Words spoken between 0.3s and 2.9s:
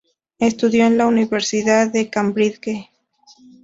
Estudió en la Universidad de Cambridge.